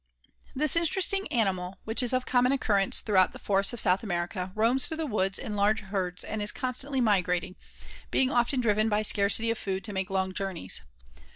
]This 0.55 0.75
interesting 0.75 1.27
animal, 1.27 1.77
which 1.85 2.01
is 2.01 2.11
of 2.11 2.25
common 2.25 2.51
occurrence 2.51 3.01
throughout 3.01 3.33
the 3.33 3.37
forests 3.37 3.71
of 3.71 3.79
South 3.79 4.01
America, 4.01 4.51
roams 4.55 4.87
through 4.87 4.97
the 4.97 5.05
woods 5.05 5.37
in 5.37 5.55
large 5.55 5.81
herds 5.81 6.23
and 6.23 6.41
is 6.41 6.51
constantly 6.51 6.99
migrating, 6.99 7.55
being 8.09 8.31
often 8.31 8.59
driven 8.61 8.89
by 8.89 9.03
scarcity 9.03 9.51
of 9.51 9.59
food 9.59 9.83
to 9.83 9.93
make 9.93 10.09
long 10.09 10.33
journeys. 10.33 10.81